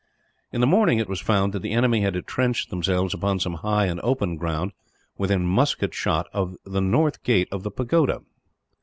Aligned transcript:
In 0.51 0.61
the 0.61 0.65
morning 0.65 0.97
it 0.97 1.07
was 1.07 1.19
found 1.21 1.53
that 1.53 1.59
the 1.59 1.73
enemy 1.73 2.01
had 2.01 2.15
entrenched 2.15 2.71
themselves 2.71 3.13
upon 3.13 3.39
some 3.39 3.53
high 3.61 3.85
and 3.85 3.99
open 4.01 4.35
ground, 4.35 4.71
within 5.19 5.45
musket 5.45 5.93
shot 5.93 6.25
of 6.33 6.55
the 6.65 6.81
north 6.81 7.21
gate 7.23 7.49
of 7.51 7.61
the 7.61 7.69
pagoda. 7.69 8.21